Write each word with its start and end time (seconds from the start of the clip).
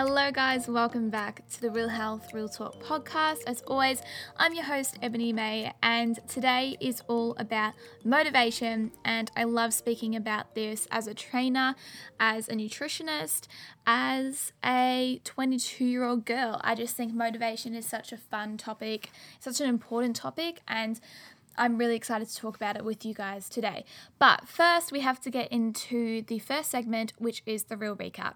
Hello, 0.00 0.30
guys, 0.30 0.68
welcome 0.68 1.10
back 1.10 1.42
to 1.48 1.60
the 1.60 1.72
Real 1.72 1.88
Health, 1.88 2.32
Real 2.32 2.48
Talk 2.48 2.80
podcast. 2.80 3.38
As 3.48 3.62
always, 3.62 4.00
I'm 4.36 4.54
your 4.54 4.62
host, 4.62 4.96
Ebony 5.02 5.32
May, 5.32 5.72
and 5.82 6.20
today 6.28 6.76
is 6.78 7.02
all 7.08 7.34
about 7.36 7.74
motivation. 8.04 8.92
And 9.04 9.28
I 9.34 9.42
love 9.42 9.74
speaking 9.74 10.14
about 10.14 10.54
this 10.54 10.86
as 10.92 11.08
a 11.08 11.14
trainer, 11.14 11.74
as 12.20 12.48
a 12.48 12.52
nutritionist, 12.52 13.48
as 13.88 14.52
a 14.64 15.20
22 15.24 15.84
year 15.84 16.04
old 16.04 16.24
girl. 16.24 16.60
I 16.62 16.76
just 16.76 16.94
think 16.94 17.12
motivation 17.12 17.74
is 17.74 17.84
such 17.84 18.12
a 18.12 18.16
fun 18.16 18.56
topic, 18.56 19.10
such 19.40 19.60
an 19.60 19.68
important 19.68 20.14
topic, 20.14 20.60
and 20.68 21.00
I'm 21.56 21.76
really 21.76 21.96
excited 21.96 22.28
to 22.28 22.36
talk 22.36 22.54
about 22.54 22.76
it 22.76 22.84
with 22.84 23.04
you 23.04 23.14
guys 23.14 23.48
today. 23.48 23.84
But 24.20 24.46
first, 24.46 24.92
we 24.92 25.00
have 25.00 25.20
to 25.22 25.30
get 25.30 25.50
into 25.50 26.22
the 26.22 26.38
first 26.38 26.70
segment, 26.70 27.14
which 27.18 27.42
is 27.46 27.64
the 27.64 27.76
real 27.76 27.96
recap. 27.96 28.34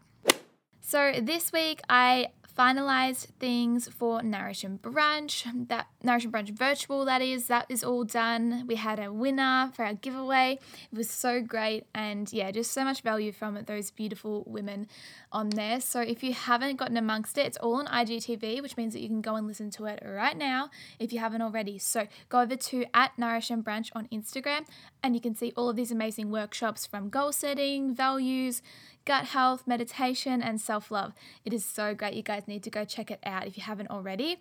So 0.85 1.13
this 1.23 1.53
week 1.53 1.81
I 1.89 2.31
finalized 2.59 3.29
things 3.39 3.89
for 3.89 4.21
Nourish 4.21 4.65
and 4.65 4.83
Brunch. 4.83 5.45
That 5.69 5.87
Nourish 6.03 6.25
and 6.25 6.33
Brunch 6.33 6.51
virtual, 6.51 7.05
that 7.05 7.23
is, 7.23 7.47
that 7.47 7.67
is 7.69 7.85
all 7.85 8.03
done. 8.05 8.65
We 8.67 8.75
had 8.75 8.99
a 8.99 9.13
winner 9.13 9.71
for 9.75 9.85
our 9.85 9.95
giveaway. 9.95 10.59
It 10.93 10.97
was 10.97 11.09
so 11.09 11.41
great, 11.41 11.87
and 11.95 12.31
yeah, 12.33 12.51
just 12.51 12.73
so 12.73 12.85
much 12.85 13.01
value 13.01 13.31
from 13.31 13.59
those 13.67 13.93
beautiful 13.93 14.43
women 14.47 14.89
on 15.31 15.51
there. 15.51 15.81
So 15.81 16.01
if 16.01 16.23
you 16.25 16.35
haven't 16.35 16.77
gotten 16.77 16.97
amongst 16.97 17.39
it, 17.39 17.47
it's 17.47 17.57
all 17.59 17.77
on 17.77 17.87
IGTV, 17.87 18.61
which 18.61 18.77
means 18.77 18.93
that 18.93 19.01
you 19.01 19.09
can 19.09 19.23
go 19.23 19.37
and 19.37 19.47
listen 19.47 19.71
to 19.71 19.87
it 19.87 20.03
right 20.05 20.37
now 20.37 20.69
if 20.99 21.13
you 21.13 21.21
haven't 21.21 21.43
already. 21.43 21.79
So 21.79 22.09
go 22.29 22.41
over 22.41 22.57
to 22.57 22.85
at 22.93 23.17
Nourish 23.17 23.51
and 23.51 23.65
Brunch 23.65 23.91
on 23.95 24.09
Instagram, 24.09 24.67
and 25.03 25.15
you 25.15 25.21
can 25.21 25.37
see 25.37 25.53
all 25.57 25.71
of 25.71 25.77
these 25.77 25.93
amazing 25.93 26.31
workshops 26.31 26.87
from 26.87 27.09
goal 27.09 27.33
setting, 27.33 27.95
values 27.95 28.63
gut 29.05 29.27
health, 29.27 29.67
meditation, 29.67 30.43
and 30.43 30.61
self 30.61 30.91
love. 30.91 31.13
It 31.45 31.53
is 31.53 31.65
so 31.65 31.95
great. 31.95 32.15
You 32.15 32.23
guys 32.23 32.47
need 32.47 32.63
to 32.65 32.71
go 32.71 32.85
check 32.85 33.11
it 33.11 33.21
out 33.25 33.47
if 33.47 33.57
you 33.57 33.63
haven't 33.63 33.91
already. 33.91 34.39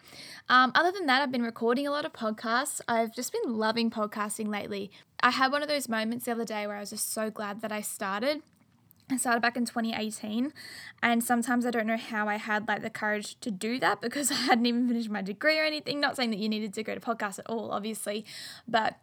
Um, 0.50 0.72
other 0.76 0.92
than 0.92 1.06
that, 1.08 1.22
I've 1.22 1.32
been 1.32 1.44
recording 1.44 1.88
a 1.88 1.92
lot 1.92 2.06
of 2.06 2.14
podcasts. 2.14 2.82
I've 2.88 3.14
just 3.14 3.32
been 3.32 3.58
loving 3.58 3.90
podcasting 3.90 4.48
lately. 4.48 4.92
I 5.22 5.32
had 5.32 5.52
one 5.52 5.62
of 5.62 5.68
those 5.68 5.88
moments 5.88 6.26
the 6.26 6.32
other 6.32 6.46
day 6.46 6.66
where 6.68 6.78
I 6.78 6.80
was 6.80 6.90
just 6.92 7.12
so 7.12 7.30
glad 7.30 7.62
that 7.62 7.72
I 7.72 7.82
started. 7.82 8.42
I 9.12 9.18
started 9.18 9.42
back 9.42 9.58
in 9.58 9.66
2018 9.66 10.54
and 11.04 11.24
sometimes 11.24 11.66
I 11.66 11.72
don't 11.72 11.86
know 11.86 11.98
how 11.98 12.30
I 12.30 12.38
had 12.38 12.68
like 12.68 12.82
the 12.82 12.90
courage 12.90 13.38
to 13.42 13.52
do 13.52 13.78
that 13.80 14.00
because 14.00 14.32
I 14.32 14.36
hadn't 14.36 14.66
even 14.66 14.88
finished 14.88 15.10
my 15.10 15.22
degree 15.22 15.60
or 15.60 15.66
anything 15.66 16.00
not 16.00 16.16
saying 16.16 16.30
that 16.30 16.40
you 16.40 16.48
needed 16.48 16.74
to 16.76 16.84
go 16.84 16.96
to 16.96 17.02
podcast 17.02 17.40
at 17.40 17.48
all 17.48 17.72
obviously 17.72 18.26
but 18.68 18.96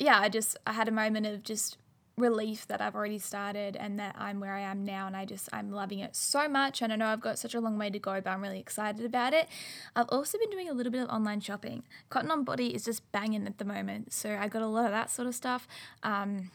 yeah 0.00 0.18
I 0.18 0.28
just 0.28 0.56
I 0.66 0.72
had 0.72 0.88
a 0.88 0.92
moment 0.92 1.26
of 1.26 1.44
just 1.44 1.78
relief 2.16 2.66
that 2.68 2.80
I've 2.80 2.94
already 2.94 3.18
started 3.18 3.74
and 3.76 3.98
that 3.98 4.14
I'm 4.16 4.38
where 4.38 4.54
I 4.54 4.60
am 4.60 4.84
now 4.84 5.06
and 5.06 5.16
I 5.16 5.24
just 5.24 5.48
I'm 5.52 5.72
loving 5.72 5.98
it 5.98 6.14
so 6.14 6.48
much 6.48 6.80
and 6.80 6.92
I 6.92 6.96
know 6.96 7.06
I've 7.06 7.20
got 7.20 7.38
such 7.38 7.54
a 7.54 7.60
long 7.60 7.76
way 7.76 7.90
to 7.90 7.98
go 7.98 8.20
but 8.20 8.30
I'm 8.30 8.40
really 8.40 8.60
excited 8.60 9.04
about 9.04 9.32
it. 9.32 9.48
I've 9.96 10.08
also 10.10 10.38
been 10.38 10.50
doing 10.50 10.68
a 10.68 10.72
little 10.72 10.92
bit 10.92 11.02
of 11.02 11.08
online 11.08 11.40
shopping. 11.40 11.82
Cotton 12.10 12.30
on 12.30 12.44
Body 12.44 12.74
is 12.74 12.84
just 12.84 13.10
banging 13.10 13.46
at 13.46 13.58
the 13.58 13.64
moment 13.64 14.12
so 14.12 14.36
I 14.40 14.48
got 14.48 14.62
a 14.62 14.66
lot 14.66 14.84
of 14.86 14.92
that 14.92 15.10
sort 15.10 15.26
of 15.26 15.34
stuff. 15.34 15.66
Um, 16.02 16.50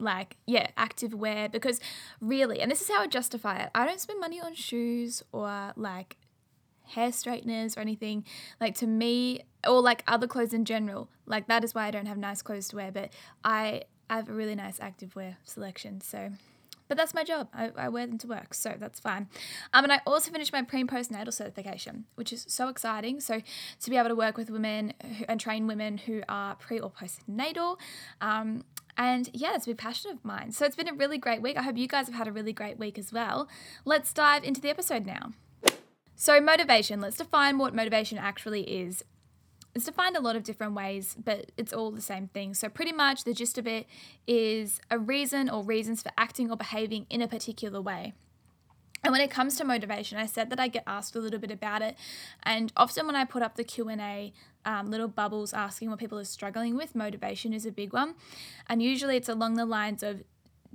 like 0.00 0.36
yeah 0.46 0.68
active 0.78 1.12
wear 1.12 1.46
because 1.46 1.78
really 2.22 2.62
and 2.62 2.70
this 2.70 2.80
is 2.80 2.88
how 2.88 3.02
I 3.02 3.06
justify 3.06 3.58
it 3.58 3.70
I 3.74 3.84
don't 3.84 4.00
spend 4.00 4.18
money 4.18 4.40
on 4.40 4.54
shoes 4.54 5.22
or 5.30 5.74
like 5.76 6.16
hair 6.84 7.12
straighteners 7.12 7.76
or 7.76 7.80
anything 7.80 8.24
like 8.62 8.74
to 8.76 8.86
me 8.86 9.42
or 9.66 9.82
like 9.82 10.02
other 10.06 10.26
clothes 10.26 10.54
in 10.54 10.64
general 10.64 11.10
like 11.26 11.48
that 11.48 11.62
is 11.64 11.74
why 11.74 11.86
I 11.86 11.90
don't 11.90 12.06
have 12.06 12.16
nice 12.16 12.40
clothes 12.40 12.68
to 12.68 12.76
wear 12.76 12.90
but 12.90 13.10
I 13.44 13.82
I 14.10 14.16
have 14.16 14.28
a 14.28 14.32
really 14.32 14.56
nice 14.56 14.80
activewear 14.80 15.36
selection. 15.44 16.00
So, 16.00 16.32
but 16.88 16.96
that's 16.96 17.14
my 17.14 17.22
job. 17.22 17.48
I, 17.54 17.70
I 17.76 17.88
wear 17.88 18.08
them 18.08 18.18
to 18.18 18.26
work, 18.26 18.52
so 18.52 18.74
that's 18.76 18.98
fine. 18.98 19.28
Um, 19.72 19.84
and 19.84 19.92
I 19.92 20.00
also 20.04 20.32
finished 20.32 20.52
my 20.52 20.62
pre 20.62 20.80
and 20.80 20.90
postnatal 20.90 21.32
certification, 21.32 22.06
which 22.16 22.32
is 22.32 22.44
so 22.48 22.68
exciting. 22.68 23.20
So, 23.20 23.40
to 23.80 23.90
be 23.90 23.96
able 23.96 24.08
to 24.08 24.16
work 24.16 24.36
with 24.36 24.50
women 24.50 24.94
who, 25.00 25.24
and 25.28 25.38
train 25.38 25.68
women 25.68 25.96
who 25.96 26.22
are 26.28 26.56
pre 26.56 26.80
or 26.80 26.90
postnatal, 26.90 27.78
um, 28.20 28.64
and 28.96 29.30
yeah, 29.32 29.54
it's 29.54 29.66
a 29.66 29.70
big 29.70 29.78
passion 29.78 30.10
of 30.10 30.24
mine. 30.24 30.50
So, 30.50 30.66
it's 30.66 30.74
been 30.74 30.88
a 30.88 30.94
really 30.94 31.16
great 31.16 31.40
week. 31.40 31.56
I 31.56 31.62
hope 31.62 31.78
you 31.78 31.86
guys 31.86 32.06
have 32.06 32.16
had 32.16 32.26
a 32.26 32.32
really 32.32 32.52
great 32.52 32.80
week 32.80 32.98
as 32.98 33.12
well. 33.12 33.48
Let's 33.84 34.12
dive 34.12 34.42
into 34.42 34.60
the 34.60 34.70
episode 34.70 35.06
now. 35.06 35.34
So, 36.16 36.40
motivation. 36.40 37.00
Let's 37.00 37.16
define 37.16 37.58
what 37.58 37.76
motivation 37.76 38.18
actually 38.18 38.62
is. 38.62 39.04
It's 39.74 39.84
defined 39.84 40.16
a 40.16 40.20
lot 40.20 40.36
of 40.36 40.42
different 40.42 40.74
ways, 40.74 41.16
but 41.22 41.52
it's 41.56 41.72
all 41.72 41.90
the 41.90 42.00
same 42.00 42.28
thing. 42.28 42.54
So, 42.54 42.68
pretty 42.68 42.92
much 42.92 43.24
the 43.24 43.34
gist 43.34 43.56
of 43.56 43.66
it 43.66 43.86
is 44.26 44.80
a 44.90 44.98
reason 44.98 45.48
or 45.48 45.62
reasons 45.62 46.02
for 46.02 46.10
acting 46.18 46.50
or 46.50 46.56
behaving 46.56 47.06
in 47.08 47.22
a 47.22 47.28
particular 47.28 47.80
way. 47.80 48.14
And 49.02 49.12
when 49.12 49.20
it 49.20 49.30
comes 49.30 49.56
to 49.56 49.64
motivation, 49.64 50.18
I 50.18 50.26
said 50.26 50.50
that 50.50 50.60
I 50.60 50.68
get 50.68 50.82
asked 50.86 51.16
a 51.16 51.20
little 51.20 51.38
bit 51.38 51.50
about 51.50 51.82
it, 51.82 51.96
and 52.42 52.72
often 52.76 53.06
when 53.06 53.16
I 53.16 53.24
put 53.24 53.42
up 53.42 53.56
the 53.56 53.64
Q 53.64 53.88
and 53.88 54.00
A, 54.00 54.32
um, 54.64 54.90
little 54.90 55.08
bubbles 55.08 55.54
asking 55.54 55.88
what 55.88 55.98
people 55.98 56.18
are 56.18 56.24
struggling 56.24 56.76
with, 56.76 56.94
motivation 56.94 57.54
is 57.54 57.64
a 57.64 57.72
big 57.72 57.92
one, 57.94 58.14
and 58.66 58.82
usually 58.82 59.16
it's 59.16 59.28
along 59.28 59.54
the 59.54 59.64
lines 59.64 60.02
of 60.02 60.22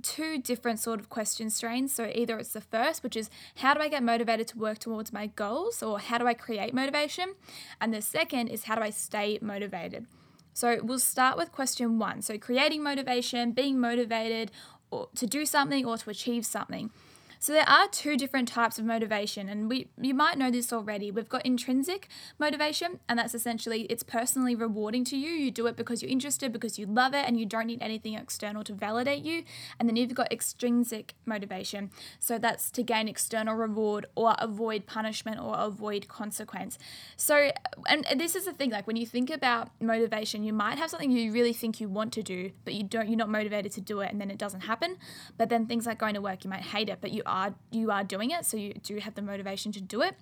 two 0.02 0.38
different 0.38 0.78
sort 0.78 1.00
of 1.00 1.08
question 1.08 1.50
strains. 1.50 1.92
So 1.92 2.10
either 2.14 2.38
it's 2.38 2.52
the 2.52 2.60
first, 2.60 3.02
which 3.02 3.16
is 3.16 3.30
how 3.56 3.74
do 3.74 3.80
I 3.80 3.88
get 3.88 4.02
motivated 4.02 4.48
to 4.48 4.58
work 4.58 4.78
towards 4.78 5.12
my 5.12 5.26
goals, 5.28 5.82
or 5.82 5.98
how 5.98 6.18
do 6.18 6.26
I 6.26 6.34
create 6.34 6.74
motivation? 6.74 7.34
And 7.80 7.92
the 7.92 8.02
second 8.02 8.48
is 8.48 8.64
how 8.64 8.76
do 8.76 8.82
I 8.82 8.90
stay 8.90 9.38
motivated? 9.40 10.06
So 10.52 10.80
we'll 10.82 10.98
start 10.98 11.36
with 11.36 11.52
question 11.52 11.98
one. 11.98 12.22
So 12.22 12.38
creating 12.38 12.82
motivation, 12.82 13.52
being 13.52 13.78
motivated 13.78 14.50
or 14.90 15.08
to 15.16 15.26
do 15.26 15.44
something 15.44 15.84
or 15.84 15.98
to 15.98 16.10
achieve 16.10 16.46
something. 16.46 16.90
So 17.38 17.52
there 17.52 17.68
are 17.68 17.88
two 17.88 18.16
different 18.16 18.48
types 18.48 18.78
of 18.78 18.84
motivation, 18.84 19.48
and 19.48 19.68
we 19.68 19.88
you 20.00 20.14
might 20.14 20.38
know 20.38 20.50
this 20.50 20.72
already. 20.72 21.10
We've 21.10 21.28
got 21.28 21.44
intrinsic 21.44 22.08
motivation, 22.38 23.00
and 23.08 23.18
that's 23.18 23.34
essentially 23.34 23.82
it's 23.82 24.02
personally 24.02 24.54
rewarding 24.54 25.04
to 25.04 25.16
you. 25.16 25.30
You 25.30 25.50
do 25.50 25.66
it 25.66 25.76
because 25.76 26.02
you're 26.02 26.10
interested, 26.10 26.52
because 26.52 26.78
you 26.78 26.86
love 26.86 27.14
it, 27.14 27.24
and 27.26 27.38
you 27.38 27.46
don't 27.46 27.66
need 27.66 27.82
anything 27.82 28.14
external 28.14 28.64
to 28.64 28.72
validate 28.72 29.24
you. 29.24 29.44
And 29.78 29.88
then 29.88 29.96
you've 29.96 30.14
got 30.14 30.32
extrinsic 30.32 31.14
motivation. 31.24 31.90
So 32.18 32.38
that's 32.38 32.70
to 32.72 32.82
gain 32.82 33.08
external 33.08 33.54
reward 33.54 34.06
or 34.14 34.34
avoid 34.38 34.86
punishment 34.86 35.40
or 35.40 35.56
avoid 35.56 36.08
consequence. 36.08 36.78
So 37.16 37.50
and, 37.88 38.06
this 38.16 38.34
is 38.34 38.46
the 38.46 38.52
thing, 38.52 38.70
like 38.70 38.86
when 38.86 38.96
you 38.96 39.06
think 39.06 39.30
about 39.30 39.70
motivation, 39.80 40.42
you 40.42 40.52
might 40.52 40.78
have 40.78 40.90
something 40.90 41.10
you 41.10 41.32
really 41.32 41.52
think 41.52 41.80
you 41.80 41.88
want 41.88 42.12
to 42.14 42.22
do, 42.22 42.52
but 42.64 42.74
you 42.74 42.82
don't 42.82 43.08
you're 43.08 43.16
not 43.16 43.28
motivated 43.28 43.72
to 43.72 43.80
do 43.80 44.00
it 44.00 44.10
and 44.10 44.20
then 44.20 44.30
it 44.30 44.38
doesn't 44.38 44.62
happen. 44.62 44.96
But 45.36 45.48
then 45.48 45.66
things 45.66 45.86
like 45.86 45.98
going 45.98 46.14
to 46.14 46.20
work, 46.20 46.44
you 46.44 46.50
might 46.50 46.62
hate 46.62 46.88
it, 46.88 46.98
but 47.00 47.12
you 47.12 47.22
are 47.26 47.54
you 47.70 47.90
are 47.90 48.04
doing 48.04 48.30
it, 48.30 48.46
so 48.46 48.56
you 48.56 48.74
do 48.74 48.96
have 48.98 49.14
the 49.14 49.22
motivation 49.22 49.72
to 49.72 49.80
do 49.80 50.02
it. 50.02 50.14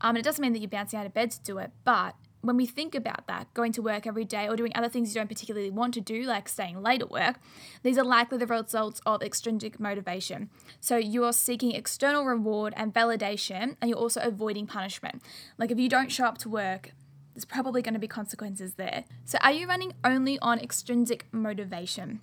Um, 0.00 0.10
and 0.10 0.18
it 0.18 0.24
doesn't 0.24 0.42
mean 0.42 0.52
that 0.52 0.60
you're 0.60 0.68
bouncing 0.68 0.98
out 0.98 1.06
of 1.06 1.14
bed 1.14 1.30
to 1.32 1.42
do 1.42 1.58
it, 1.58 1.70
but 1.84 2.14
when 2.40 2.56
we 2.56 2.66
think 2.66 2.94
about 2.94 3.26
that, 3.26 3.52
going 3.52 3.72
to 3.72 3.82
work 3.82 4.06
every 4.06 4.24
day 4.24 4.48
or 4.48 4.54
doing 4.54 4.72
other 4.74 4.88
things 4.88 5.12
you 5.12 5.20
don't 5.20 5.28
particularly 5.28 5.70
want 5.70 5.92
to 5.94 6.00
do, 6.00 6.22
like 6.22 6.48
staying 6.48 6.80
late 6.80 7.02
at 7.02 7.10
work, 7.10 7.40
these 7.82 7.98
are 7.98 8.04
likely 8.04 8.38
the 8.38 8.46
results 8.46 9.00
of 9.04 9.22
extrinsic 9.22 9.80
motivation. 9.80 10.48
So 10.80 10.96
you're 10.96 11.32
seeking 11.32 11.72
external 11.72 12.24
reward 12.24 12.74
and 12.76 12.94
validation, 12.94 13.76
and 13.80 13.90
you're 13.90 13.98
also 13.98 14.20
avoiding 14.20 14.66
punishment. 14.66 15.20
Like 15.58 15.70
if 15.70 15.78
you 15.78 15.88
don't 15.88 16.12
show 16.12 16.26
up 16.26 16.38
to 16.38 16.48
work, 16.48 16.92
there's 17.34 17.44
probably 17.44 17.82
going 17.82 17.94
to 17.94 18.00
be 18.00 18.08
consequences 18.08 18.74
there. 18.74 19.04
So 19.24 19.38
are 19.42 19.52
you 19.52 19.66
running 19.66 19.94
only 20.04 20.38
on 20.40 20.58
extrinsic 20.58 21.26
motivation? 21.32 22.20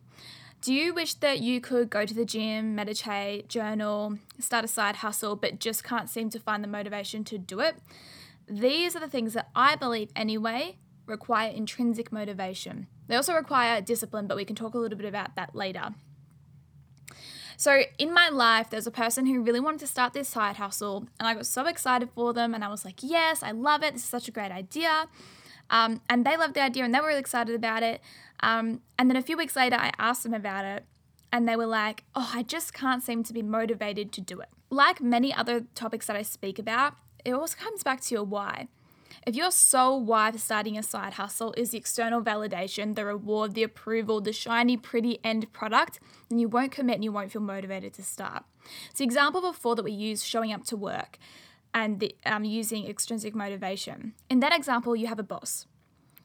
Do 0.65 0.73
you 0.73 0.95
wish 0.95 1.13
that 1.15 1.41
you 1.41 1.61
could 1.61 1.91
go 1.91 2.07
to 2.07 2.13
the 2.15 2.25
gym, 2.25 2.73
meditate, 2.73 3.47
journal, 3.47 4.17
start 4.39 4.65
a 4.65 4.67
side 4.67 4.95
hustle, 4.95 5.35
but 5.35 5.59
just 5.59 5.83
can't 5.83 6.09
seem 6.09 6.31
to 6.31 6.39
find 6.39 6.63
the 6.63 6.67
motivation 6.67 7.23
to 7.25 7.37
do 7.37 7.59
it? 7.59 7.75
These 8.49 8.95
are 8.95 8.99
the 8.99 9.07
things 9.07 9.33
that 9.33 9.49
I 9.55 9.75
believe, 9.75 10.09
anyway, 10.15 10.77
require 11.05 11.51
intrinsic 11.51 12.11
motivation. 12.11 12.87
They 13.05 13.15
also 13.15 13.35
require 13.35 13.79
discipline, 13.79 14.25
but 14.25 14.37
we 14.37 14.43
can 14.43 14.55
talk 14.55 14.73
a 14.73 14.79
little 14.79 14.97
bit 14.97 15.07
about 15.07 15.35
that 15.35 15.53
later. 15.53 15.93
So, 17.57 17.83
in 17.99 18.11
my 18.11 18.29
life, 18.29 18.71
there's 18.71 18.87
a 18.87 18.91
person 18.91 19.27
who 19.27 19.43
really 19.43 19.59
wanted 19.59 19.81
to 19.81 19.87
start 19.87 20.13
this 20.13 20.29
side 20.29 20.55
hustle, 20.55 21.05
and 21.19 21.27
I 21.27 21.35
got 21.35 21.45
so 21.45 21.67
excited 21.67 22.09
for 22.15 22.33
them, 22.33 22.55
and 22.55 22.63
I 22.63 22.69
was 22.69 22.83
like, 22.83 23.03
Yes, 23.03 23.43
I 23.43 23.51
love 23.51 23.83
it. 23.83 23.93
This 23.93 24.01
is 24.01 24.09
such 24.09 24.27
a 24.27 24.31
great 24.31 24.51
idea. 24.51 25.09
Um, 25.69 26.01
and 26.09 26.25
they 26.25 26.37
loved 26.37 26.53
the 26.53 26.61
idea 26.61 26.83
and 26.83 26.93
they 26.93 26.99
were 26.99 27.07
really 27.07 27.19
excited 27.19 27.55
about 27.55 27.83
it. 27.83 28.01
Um, 28.41 28.81
and 28.97 29.09
then 29.09 29.17
a 29.17 29.21
few 29.21 29.37
weeks 29.37 29.55
later, 29.55 29.75
I 29.75 29.91
asked 29.97 30.23
them 30.23 30.33
about 30.33 30.65
it, 30.65 30.85
and 31.31 31.47
they 31.47 31.55
were 31.55 31.65
like, 31.65 32.03
Oh, 32.15 32.31
I 32.33 32.43
just 32.43 32.73
can't 32.73 33.03
seem 33.03 33.23
to 33.23 33.33
be 33.33 33.41
motivated 33.41 34.11
to 34.13 34.21
do 34.21 34.39
it. 34.39 34.49
Like 34.69 35.01
many 35.01 35.33
other 35.33 35.65
topics 35.75 36.07
that 36.07 36.15
I 36.15 36.21
speak 36.21 36.59
about, 36.59 36.95
it 37.23 37.33
also 37.33 37.55
comes 37.57 37.83
back 37.83 38.01
to 38.01 38.15
your 38.15 38.23
why. 38.23 38.67
If 39.25 39.35
your 39.35 39.51
sole 39.51 40.03
why 40.03 40.31
for 40.31 40.37
starting 40.37 40.77
a 40.77 40.83
side 40.83 41.13
hustle 41.13 41.53
is 41.57 41.71
the 41.71 41.77
external 41.77 42.21
validation, 42.21 42.95
the 42.95 43.05
reward, 43.05 43.53
the 43.53 43.63
approval, 43.63 44.21
the 44.21 44.31
shiny, 44.31 44.77
pretty 44.77 45.19
end 45.23 45.51
product, 45.51 45.99
then 46.29 46.37
you 46.39 46.47
won't 46.47 46.71
commit 46.71 46.95
and 46.95 47.03
you 47.03 47.11
won't 47.11 47.31
feel 47.31 47.41
motivated 47.41 47.93
to 47.93 48.03
start. 48.03 48.43
So, 48.93 49.03
example 49.03 49.41
before 49.41 49.75
that 49.75 49.83
we 49.83 49.91
use 49.91 50.23
showing 50.23 50.53
up 50.53 50.63
to 50.65 50.77
work 50.77 51.17
and 51.73 51.99
the, 51.99 52.15
um, 52.25 52.43
using 52.43 52.87
extrinsic 52.87 53.33
motivation. 53.33 54.13
In 54.29 54.39
that 54.41 54.55
example, 54.55 54.95
you 54.95 55.07
have 55.07 55.19
a 55.19 55.23
boss, 55.23 55.65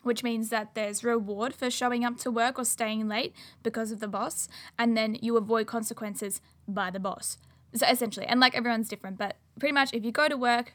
which 0.03 0.23
means 0.23 0.49
that 0.49 0.75
there's 0.75 1.05
reward 1.05 1.55
for 1.55 1.71
showing 1.71 2.05
up 2.05 2.17
to 2.19 2.31
work 2.31 2.59
or 2.59 2.65
staying 2.65 3.09
late 3.09 3.35
because 3.63 3.93
of 3.93 4.01
the 4.01 4.09
boss, 4.09 4.49
and 4.79 4.97
then 4.97 5.17
you 5.21 5.37
avoid 5.37 5.67
consequences 5.67 6.41
by 6.67 6.91
the 6.91 7.01
boss. 7.01 7.39
So 7.75 7.87
essentially, 7.87 8.27
and 8.27 8.41
like 8.41 8.57
everyone's 8.57 8.89
different, 8.89 9.19
but 9.19 9.37
pretty 9.59 9.73
much 9.73 9.93
if 9.93 10.05
you 10.05 10.13
go 10.13 10.29
to 10.29 10.37
work 10.37 10.75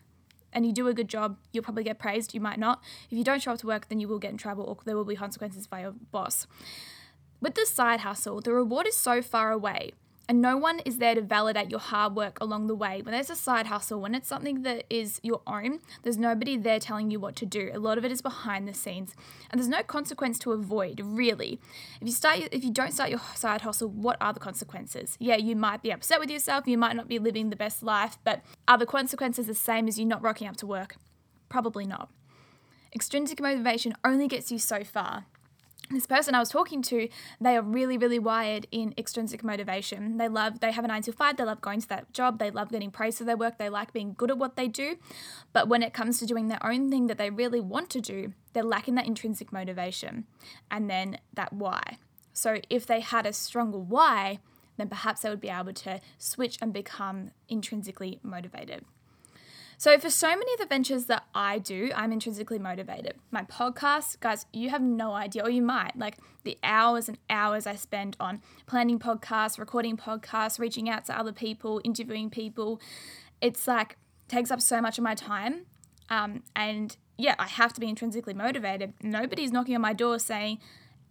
and 0.53 0.65
you 0.65 0.71
do 0.71 0.87
a 0.87 0.93
good 0.93 1.09
job, 1.09 1.37
you'll 1.51 1.63
probably 1.63 1.83
get 1.83 1.99
praised. 1.99 2.33
You 2.33 2.39
might 2.39 2.59
not. 2.59 2.81
If 3.11 3.17
you 3.17 3.23
don't 3.23 3.41
show 3.41 3.51
up 3.51 3.59
to 3.59 3.67
work, 3.67 3.89
then 3.89 3.99
you 3.99 4.07
will 4.07 4.19
get 4.19 4.31
in 4.31 4.37
trouble 4.37 4.63
or 4.63 4.77
there 4.85 4.95
will 4.95 5.03
be 5.03 5.15
consequences 5.15 5.67
by 5.67 5.81
your 5.81 5.93
boss. 6.11 6.47
With 7.41 7.55
the 7.55 7.65
side 7.65 7.99
hustle, 7.99 8.39
the 8.39 8.53
reward 8.53 8.87
is 8.87 8.95
so 8.95 9.21
far 9.21 9.51
away 9.51 9.91
and 10.27 10.41
no 10.41 10.57
one 10.57 10.79
is 10.79 10.97
there 10.97 11.15
to 11.15 11.21
validate 11.21 11.69
your 11.69 11.79
hard 11.79 12.15
work 12.15 12.37
along 12.41 12.67
the 12.67 12.75
way. 12.75 13.01
When 13.01 13.13
there's 13.13 13.29
a 13.29 13.35
side 13.35 13.67
hustle, 13.67 14.01
when 14.01 14.15
it's 14.15 14.27
something 14.27 14.63
that 14.63 14.85
is 14.89 15.19
your 15.23 15.41
own, 15.45 15.79
there's 16.03 16.17
nobody 16.17 16.57
there 16.57 16.79
telling 16.79 17.11
you 17.11 17.19
what 17.19 17.35
to 17.37 17.45
do. 17.45 17.69
A 17.73 17.79
lot 17.79 17.97
of 17.97 18.05
it 18.05 18.11
is 18.11 18.21
behind 18.21 18.67
the 18.67 18.73
scenes, 18.73 19.15
and 19.51 19.59
there's 19.59 19.69
no 19.69 19.83
consequence 19.83 20.39
to 20.39 20.51
avoid, 20.51 21.01
really. 21.03 21.59
If 22.01 22.07
you 22.07 22.13
start 22.13 22.39
if 22.51 22.63
you 22.63 22.71
don't 22.71 22.93
start 22.93 23.09
your 23.09 23.21
side 23.35 23.61
hustle, 23.61 23.89
what 23.89 24.17
are 24.19 24.33
the 24.33 24.39
consequences? 24.39 25.15
Yeah, 25.19 25.37
you 25.37 25.55
might 25.55 25.81
be 25.81 25.91
upset 25.91 26.19
with 26.19 26.31
yourself, 26.31 26.67
you 26.67 26.77
might 26.77 26.95
not 26.95 27.07
be 27.07 27.19
living 27.19 27.49
the 27.49 27.55
best 27.55 27.83
life, 27.83 28.17
but 28.23 28.41
are 28.67 28.77
the 28.77 28.85
consequences 28.85 29.47
the 29.47 29.55
same 29.55 29.87
as 29.87 29.99
you 29.99 30.05
not 30.05 30.21
rocking 30.21 30.47
up 30.47 30.57
to 30.57 30.67
work? 30.67 30.95
Probably 31.49 31.85
not. 31.85 32.09
Extrinsic 32.93 33.41
motivation 33.41 33.93
only 34.03 34.27
gets 34.27 34.51
you 34.51 34.57
so 34.57 34.83
far 34.83 35.25
this 35.89 36.07
person 36.07 36.33
I 36.33 36.39
was 36.39 36.49
talking 36.49 36.81
to, 36.83 37.07
they 37.39 37.55
are 37.55 37.61
really, 37.61 37.97
really 37.97 38.19
wired 38.19 38.67
in 38.71 38.93
extrinsic 38.97 39.43
motivation. 39.43 40.17
They 40.17 40.27
love, 40.27 40.59
they 40.59 40.71
have 40.71 40.83
a 40.83 40.87
nine 40.87 41.03
to 41.03 41.11
five, 41.11 41.37
they 41.37 41.43
love 41.43 41.61
going 41.61 41.81
to 41.81 41.89
that 41.89 42.11
job, 42.13 42.39
they 42.39 42.49
love 42.49 42.69
getting 42.69 42.91
praise 42.91 43.17
for 43.17 43.23
their 43.23 43.37
work, 43.37 43.57
they 43.57 43.69
like 43.69 43.93
being 43.93 44.13
good 44.17 44.31
at 44.31 44.37
what 44.37 44.55
they 44.55 44.67
do. 44.67 44.97
But 45.53 45.67
when 45.67 45.83
it 45.83 45.93
comes 45.93 46.19
to 46.19 46.25
doing 46.25 46.47
their 46.47 46.65
own 46.65 46.89
thing 46.89 47.07
that 47.07 47.17
they 47.17 47.29
really 47.29 47.61
want 47.61 47.89
to 47.91 48.01
do, 48.01 48.33
they're 48.53 48.63
lacking 48.63 48.95
that 48.95 49.05
intrinsic 49.05 49.53
motivation 49.53 50.25
and 50.71 50.89
then 50.89 51.19
that 51.33 51.53
why. 51.53 51.99
So 52.33 52.59
if 52.69 52.85
they 52.85 52.99
had 52.99 53.25
a 53.25 53.33
stronger 53.33 53.77
why, 53.77 54.39
then 54.77 54.89
perhaps 54.89 55.21
they 55.21 55.29
would 55.29 55.41
be 55.41 55.49
able 55.49 55.73
to 55.73 56.01
switch 56.17 56.57
and 56.61 56.73
become 56.73 57.31
intrinsically 57.47 58.19
motivated. 58.23 58.83
So, 59.77 59.97
for 59.99 60.09
so 60.09 60.29
many 60.29 60.53
of 60.53 60.59
the 60.59 60.67
ventures 60.67 61.05
that 61.05 61.25
I 61.35 61.59
do, 61.59 61.91
I'm 61.93 62.13
intrinsically 62.13 62.59
motivated. 62.59 63.15
My 63.29 63.43
podcast, 63.43 64.19
guys, 64.21 64.45
you 64.53 64.69
have 64.69 64.81
no 64.81 65.11
idea, 65.11 65.43
or 65.43 65.49
you 65.49 65.61
might, 65.61 65.97
like 65.97 66.17
the 66.43 66.57
hours 66.63 67.09
and 67.09 67.17
hours 67.29 67.67
I 67.67 67.75
spend 67.75 68.15
on 68.19 68.41
planning 68.67 68.99
podcasts, 68.99 69.59
recording 69.59 69.97
podcasts, 69.97 70.59
reaching 70.59 70.89
out 70.89 71.05
to 71.05 71.17
other 71.17 71.33
people, 71.33 71.81
interviewing 71.83 72.29
people. 72.29 72.79
It's 73.41 73.67
like 73.67 73.97
takes 74.29 74.49
up 74.49 74.61
so 74.61 74.79
much 74.79 74.97
of 74.97 75.03
my 75.03 75.13
time. 75.13 75.65
Um, 76.09 76.43
and 76.55 76.95
yeah, 77.17 77.35
I 77.37 77.47
have 77.47 77.73
to 77.73 77.81
be 77.81 77.89
intrinsically 77.89 78.33
motivated. 78.33 78.93
Nobody's 79.01 79.51
knocking 79.51 79.75
on 79.75 79.81
my 79.81 79.93
door 79.93 80.19
saying, 80.19 80.59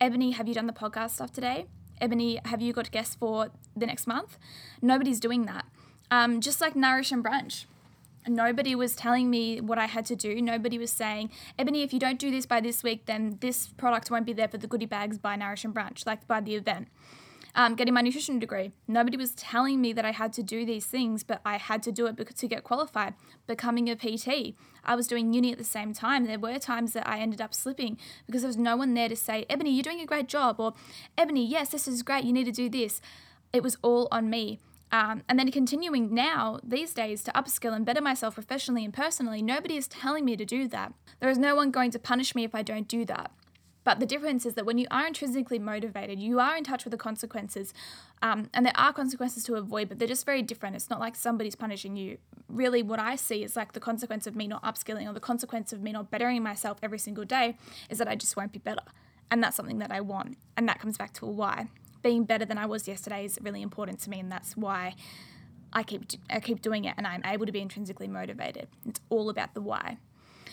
Ebony, 0.00 0.30
have 0.32 0.48
you 0.48 0.54
done 0.54 0.66
the 0.66 0.72
podcast 0.72 1.10
stuff 1.10 1.32
today? 1.32 1.66
Ebony, 2.00 2.40
have 2.46 2.62
you 2.62 2.72
got 2.72 2.90
guests 2.90 3.14
for 3.14 3.50
the 3.76 3.86
next 3.86 4.06
month? 4.06 4.38
Nobody's 4.80 5.20
doing 5.20 5.44
that. 5.46 5.66
Um, 6.10 6.40
just 6.40 6.60
like 6.60 6.74
Nourish 6.74 7.12
and 7.12 7.24
Brunch 7.24 7.66
nobody 8.26 8.74
was 8.74 8.94
telling 8.96 9.30
me 9.30 9.60
what 9.60 9.78
I 9.78 9.86
had 9.86 10.06
to 10.06 10.16
do. 10.16 10.40
Nobody 10.40 10.78
was 10.78 10.90
saying, 10.90 11.30
Ebony, 11.58 11.82
if 11.82 11.92
you 11.92 11.98
don't 11.98 12.18
do 12.18 12.30
this 12.30 12.46
by 12.46 12.60
this 12.60 12.82
week, 12.82 13.06
then 13.06 13.38
this 13.40 13.68
product 13.68 14.10
won't 14.10 14.26
be 14.26 14.32
there 14.32 14.48
for 14.48 14.58
the 14.58 14.66
goodie 14.66 14.86
bags 14.86 15.18
by 15.18 15.36
Nourish 15.36 15.64
and 15.64 15.74
Brunch, 15.74 16.06
like 16.06 16.26
by 16.26 16.40
the 16.40 16.54
event. 16.54 16.88
Um, 17.56 17.76
getting 17.76 17.94
my 17.94 18.00
nutrition 18.00 18.40
degree. 18.40 18.72
Nobody 18.88 19.16
was 19.16 19.30
telling 19.30 19.80
me 19.80 19.92
that 19.92 20.04
I 20.04 20.10
had 20.10 20.32
to 20.32 20.42
do 20.42 20.66
these 20.66 20.86
things, 20.86 21.22
but 21.22 21.40
I 21.44 21.56
had 21.56 21.84
to 21.84 21.92
do 21.92 22.06
it 22.06 22.36
to 22.36 22.48
get 22.48 22.64
qualified. 22.64 23.14
Becoming 23.46 23.88
a 23.88 23.94
PT. 23.94 24.56
I 24.84 24.96
was 24.96 25.06
doing 25.06 25.32
uni 25.32 25.52
at 25.52 25.58
the 25.58 25.64
same 25.64 25.92
time. 25.92 26.24
There 26.24 26.38
were 26.38 26.58
times 26.58 26.94
that 26.94 27.06
I 27.06 27.20
ended 27.20 27.40
up 27.40 27.54
slipping 27.54 27.96
because 28.26 28.42
there 28.42 28.48
was 28.48 28.56
no 28.56 28.76
one 28.76 28.94
there 28.94 29.08
to 29.08 29.14
say, 29.14 29.46
Ebony, 29.48 29.70
you're 29.70 29.84
doing 29.84 30.00
a 30.00 30.06
great 30.06 30.26
job, 30.26 30.58
or 30.58 30.72
Ebony, 31.16 31.46
yes, 31.46 31.68
this 31.68 31.86
is 31.86 32.02
great, 32.02 32.24
you 32.24 32.32
need 32.32 32.44
to 32.44 32.52
do 32.52 32.68
this. 32.68 33.00
It 33.52 33.62
was 33.62 33.76
all 33.82 34.08
on 34.10 34.28
me. 34.28 34.58
Um, 34.94 35.24
and 35.28 35.36
then 35.40 35.50
continuing 35.50 36.14
now, 36.14 36.60
these 36.62 36.94
days, 36.94 37.24
to 37.24 37.32
upskill 37.32 37.74
and 37.74 37.84
better 37.84 38.00
myself 38.00 38.34
professionally 38.34 38.84
and 38.84 38.94
personally, 38.94 39.42
nobody 39.42 39.76
is 39.76 39.88
telling 39.88 40.24
me 40.24 40.36
to 40.36 40.44
do 40.44 40.68
that. 40.68 40.94
There 41.18 41.28
is 41.28 41.36
no 41.36 41.56
one 41.56 41.72
going 41.72 41.90
to 41.90 41.98
punish 41.98 42.36
me 42.36 42.44
if 42.44 42.54
I 42.54 42.62
don't 42.62 42.86
do 42.86 43.04
that. 43.06 43.32
But 43.82 43.98
the 43.98 44.06
difference 44.06 44.46
is 44.46 44.54
that 44.54 44.64
when 44.64 44.78
you 44.78 44.86
are 44.92 45.04
intrinsically 45.04 45.58
motivated, 45.58 46.20
you 46.20 46.38
are 46.38 46.56
in 46.56 46.62
touch 46.62 46.84
with 46.84 46.92
the 46.92 46.96
consequences. 46.96 47.74
Um, 48.22 48.48
and 48.54 48.64
there 48.64 48.76
are 48.76 48.92
consequences 48.92 49.42
to 49.44 49.56
avoid, 49.56 49.88
but 49.88 49.98
they're 49.98 50.06
just 50.06 50.24
very 50.24 50.42
different. 50.42 50.76
It's 50.76 50.88
not 50.88 51.00
like 51.00 51.16
somebody's 51.16 51.56
punishing 51.56 51.96
you. 51.96 52.18
Really, 52.48 52.84
what 52.84 53.00
I 53.00 53.16
see 53.16 53.42
is 53.42 53.56
like 53.56 53.72
the 53.72 53.80
consequence 53.80 54.28
of 54.28 54.36
me 54.36 54.46
not 54.46 54.62
upskilling 54.62 55.10
or 55.10 55.12
the 55.12 55.18
consequence 55.18 55.72
of 55.72 55.82
me 55.82 55.90
not 55.90 56.12
bettering 56.12 56.40
myself 56.44 56.78
every 56.84 57.00
single 57.00 57.24
day 57.24 57.56
is 57.90 57.98
that 57.98 58.06
I 58.06 58.14
just 58.14 58.36
won't 58.36 58.52
be 58.52 58.60
better. 58.60 58.84
And 59.28 59.42
that's 59.42 59.56
something 59.56 59.80
that 59.80 59.90
I 59.90 60.02
want. 60.02 60.38
And 60.56 60.68
that 60.68 60.78
comes 60.78 60.96
back 60.96 61.12
to 61.14 61.26
a 61.26 61.30
why 61.30 61.66
being 62.04 62.22
better 62.24 62.44
than 62.44 62.58
I 62.58 62.66
was 62.66 62.86
yesterday 62.86 63.24
is 63.24 63.40
really 63.42 63.62
important 63.62 63.98
to 64.00 64.10
me, 64.10 64.20
and 64.20 64.30
that's 64.30 64.56
why 64.56 64.94
I 65.72 65.82
keep 65.82 66.02
I 66.30 66.38
keep 66.38 66.62
doing 66.62 66.84
it, 66.84 66.94
and 66.96 67.08
I'm 67.08 67.22
able 67.24 67.46
to 67.46 67.52
be 67.52 67.60
intrinsically 67.60 68.06
motivated. 68.06 68.68
It's 68.86 69.00
all 69.08 69.28
about 69.28 69.54
the 69.54 69.60
why. 69.60 69.98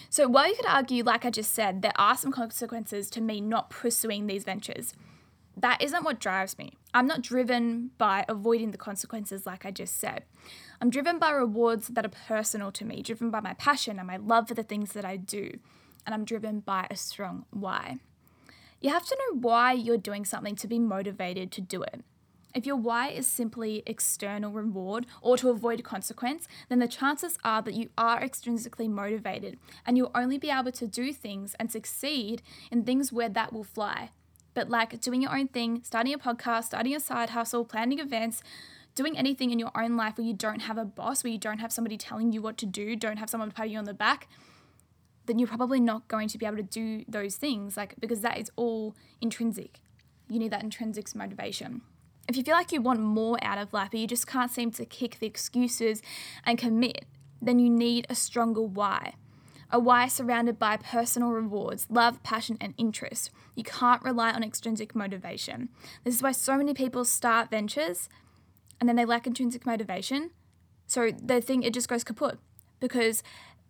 So 0.09 0.27
while 0.27 0.50
you 0.50 0.56
could 0.56 0.65
argue, 0.65 1.03
like 1.03 1.24
I 1.24 1.30
just 1.30 1.53
said, 1.53 1.81
there 1.81 1.94
are 1.95 2.18
some 2.18 2.31
consequences 2.31 3.09
to 3.12 3.21
me 3.21 3.39
not 3.39 3.69
pursuing 3.69 4.25
these 4.25 4.44
ventures. 4.44 4.94
That 5.56 5.81
isn't 5.81 6.03
what 6.03 6.19
drives 6.19 6.57
me. 6.57 6.74
I'm 6.94 7.07
not 7.07 7.21
driven 7.21 7.92
by 7.97 8.25
avoiding 8.27 8.71
the 8.71 8.77
consequences, 8.77 9.45
like 9.45 9.65
I 9.65 9.71
just 9.71 10.00
said. 10.00 10.24
I'm 10.81 10.89
driven 10.89 11.19
by 11.19 11.31
rewards 11.31 11.89
that 11.89 12.06
are 12.06 12.09
personal 12.27 12.71
to 12.71 12.86
me, 12.86 13.01
driven 13.01 13.30
by 13.30 13.42
my 13.42 13.54
passion 13.54 14.00
and 14.00 14.07
my 14.07 14.18
love 14.18 14.47
for 14.47 14.54
the 14.54 14.63
things 14.63 14.94
that 14.94 15.06
I 15.06 15.18
do. 15.18 15.51
And 16.06 16.15
I'm 16.15 16.25
driven 16.25 16.62
by 16.62 16.88
a 16.89 16.95
strong 16.95 17.45
why. 17.51 18.00
You 18.81 18.89
have 18.89 19.06
to 19.06 19.16
know 19.16 19.39
why 19.39 19.74
you're 19.74 19.98
doing 19.98 20.25
something 20.25 20.56
to 20.56 20.68
be 20.68 20.80
motivated 20.80 21.51
to 21.51 21.62
do 21.62 21.83
it. 21.83 22.04
If 22.56 22.66
your 22.66 22.75
why 22.75 23.10
is 23.10 23.28
simply 23.28 23.83
external 23.86 24.51
reward 24.51 25.06
or 25.22 25.38
to 25.38 25.50
avoid 25.50 25.83
consequence, 25.83 26.48
then 26.68 26.80
the 26.80 26.88
chances 26.88 27.38
are 27.44 27.62
that 27.62 27.75
you 27.75 27.89
are 27.95 28.19
extrinsically 28.19 28.89
motivated 28.89 29.60
and 29.86 29.98
you'll 29.98 30.12
only 30.16 30.39
be 30.39 30.50
able 30.50 30.72
to 30.72 30.88
do 30.88 31.13
things 31.13 31.56
and 31.60 31.72
succeed 31.72 32.42
in 32.72 32.83
things 32.83 33.13
where 33.13 33.30
that 33.30 33.54
will 33.54 33.63
fly. 33.63 34.10
But 34.56 34.69
like 34.69 35.00
doing 35.00 35.22
your 35.22 35.38
own 35.38 35.48
thing, 35.48 35.81
starting 35.83 36.13
a 36.13 36.18
podcast, 36.18 36.66
starting 36.66 36.95
a 36.95 37.00
side 37.00 37.30
hustle, 37.30 37.63
planning 37.63 38.00
events, 38.00 38.42
doing 38.95 39.16
anything 39.16 39.51
in 39.51 39.60
your 39.60 39.72
own 39.75 39.95
life 39.95 40.18
where 40.18 40.28
you 40.28 40.33
don't 40.33 40.63
have 40.63 40.80
a 40.80 40.86
boss, 40.86 41.24
where 41.24 41.31
you 41.31 41.39
don't 41.39 41.60
have 41.60 41.72
somebody 41.72 41.98
telling 41.98 42.33
you 42.33 42.42
what 42.42 42.57
to 42.57 42.66
do, 42.66 42.95
don't 42.95 43.18
have 43.18 43.30
someone 43.30 43.51
patting 43.51 43.74
you 43.74 43.78
on 43.78 43.86
the 43.86 43.94
back, 43.94 44.28
then 45.31 45.39
you're 45.39 45.48
probably 45.48 45.80
not 45.80 46.06
going 46.10 46.28
to 46.28 46.38
be 46.38 46.45
able 46.45 46.57
to 46.57 46.63
do 46.63 47.06
those 47.07 47.38
things 47.38 47.78
like 47.78 47.95
because 48.00 48.19
that 48.19 48.38
is 48.38 48.51
all 48.57 48.94
intrinsic 49.22 49.80
you 50.28 50.38
need 50.38 50.51
that 50.51 50.62
intrinsic 50.62 51.16
motivation 51.16 51.81
if 52.28 52.35
you 52.35 52.44
feel 52.44 52.54
like 52.54 52.73
you 52.73 52.81
want 52.81 53.00
more 53.00 53.38
out 53.42 53.57
of 53.57 53.71
life 53.71 53.90
but 53.92 54.00
you 54.02 54.07
just 54.07 54.28
can't 54.28 54.52
seem 54.52 54.69
to 54.69 54.85
kick 54.85 55.19
the 55.19 55.26
excuses 55.26 56.02
and 56.45 56.57
commit 56.57 57.06
then 57.42 57.59
you 57.59 57.69
need 57.69 58.06
a 58.09 58.16
stronger 58.16 58.61
why 58.61 59.14
a 59.71 59.80
why 59.80 60.06
surrounded 60.06 60.59
by 60.59 60.76
personal 60.76 61.30
rewards, 61.30 61.88
love, 61.90 62.21
passion, 62.23 62.57
and 62.59 62.73
interest. 62.78 63.31
You 63.56 63.64
can't 63.64 64.04
rely 64.04 64.31
on 64.31 64.44
extrinsic 64.44 64.94
motivation. 64.94 65.69
This 66.04 66.16
is 66.16 66.21
why 66.21 66.33
so 66.33 66.57
many 66.57 66.73
people 66.73 67.06
start 67.06 67.50
ventures 67.50 68.09
and 68.81 68.90
then 68.90 68.97
they 68.97 69.06
lack 69.06 69.26
intrinsic 69.26 69.66
motivation. 69.66 70.31
So 70.88 71.11
the 71.11 71.40
thing, 71.40 71.64
it 71.64 71.73
just 71.73 71.88
goes 71.88 72.04
kaput 72.04 72.38
because 72.81 73.23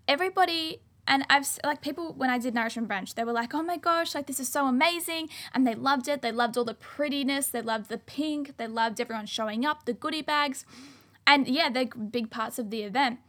everybody 0.08 0.82
and 1.08 1.26
I've 1.30 1.48
like 1.64 1.82
people 1.82 2.14
when 2.14 2.30
I 2.30 2.38
did 2.38 2.54
Nourish 2.54 2.78
and 2.78 2.88
Brunch, 2.88 3.16
they 3.16 3.24
were 3.24 3.32
like, 3.32 3.54
"Oh 3.54 3.64
my 3.64 3.78
gosh, 3.78 4.14
like 4.16 4.28
this 4.28 4.40
is 4.40 4.48
so 4.48 4.68
amazing!" 4.68 5.30
And 5.54 5.66
they 5.66 5.76
loved 5.76 6.08
it. 6.08 6.22
They 6.22 6.32
loved 6.32 6.58
all 6.58 6.66
the 6.66 6.74
prettiness. 6.74 7.48
They 7.48 7.62
loved 7.62 7.90
the 7.90 7.98
pink. 7.98 8.58
They 8.58 8.68
loved 8.68 9.02
everyone 9.02 9.26
showing 9.26 9.66
up, 9.66 9.86
the 9.86 9.94
goodie 9.94 10.22
bags, 10.22 10.66
and 11.26 11.48
yeah, 11.48 11.70
they're 11.70 11.86
big 11.86 12.30
parts 12.30 12.60
of 12.60 12.70
the 12.70 12.84
event. 12.84 13.20